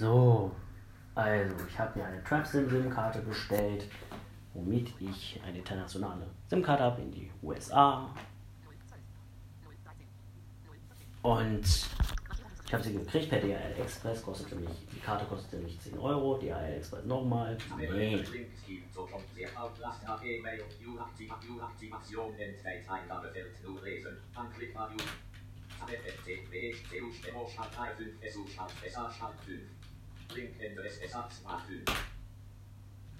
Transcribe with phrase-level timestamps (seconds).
[0.00, 0.50] So,
[1.14, 3.86] also ich habe mir eine TrapSim-SIM-Karte bestellt,
[4.54, 8.08] womit ich eine internationale SIM-Karte habe in die USA.
[11.20, 11.66] Und
[12.64, 16.38] ich habe sie gekriegt per DHL Express, kostete mich, die Karte kostete mich 10 Euro,
[16.38, 17.58] DHL Express nochmal.
[17.76, 18.24] Nee.
[30.34, 31.84] Link Ende SSA Smart 5.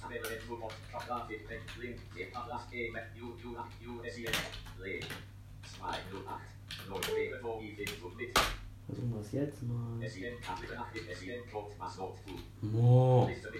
[0.00, 0.74] Tabelle Support
[1.06, 1.48] Grafik
[1.80, 1.98] Link
[2.48, 4.28] Last Game U U U S I
[4.82, 5.06] Link
[5.76, 6.40] 208
[6.88, 8.38] 0 Leben vor I Submit
[8.86, 10.02] Versuchen wir es jetzt mal.
[12.62, 13.28] Mo.
[13.28, 13.50] Liste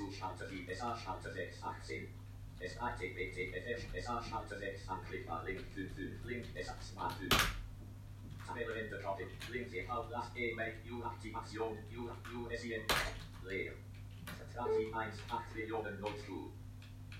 [0.00, 2.08] SU Schalte 4 SA Schalte 6 18
[2.60, 7.59] SATBTFF SA Schalte 6 anklickbar Link 5 5 Link SA Smart 5
[8.50, 12.82] Tabelle Ende Topic Link Ablass E-Mail U-Aktivation U-USIN
[13.44, 13.74] Leer.
[14.38, 16.50] Vertrag 1 8 Millionen Notu.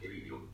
[0.03, 0.49] Iridium.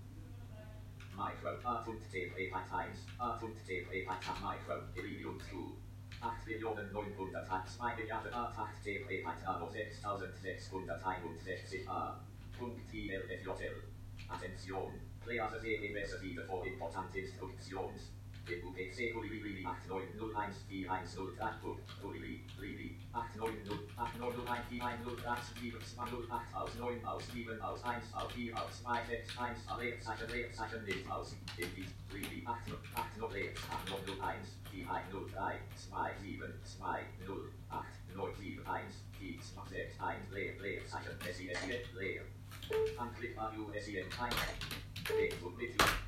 [1.16, 5.78] Micro A.TP Part 1 A.TP Part Micro Iridium 2
[6.20, 12.20] 8 Millionen 902 Milliarden A8TP Part A 6661 A.
[12.58, 13.82] Punkt ILFJL.
[14.28, 14.92] Attention.
[15.24, 18.12] Please sehen Investitive vor Important Instruktions.
[42.99, 44.32] Anklick value SEM time.
[45.09, 46.06] Big book with you.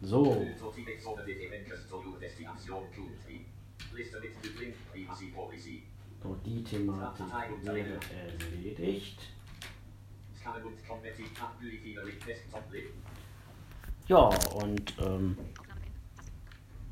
[0.00, 0.46] So,
[4.60, 5.82] Link Privacy Policy.
[6.22, 6.36] so.
[6.44, 7.26] Die Thematik
[7.62, 9.20] wäre erledigt.
[14.08, 15.36] Ja, und ähm,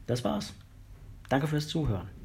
[0.07, 0.53] das war's.
[1.29, 2.16] Danke fürs Zuhören.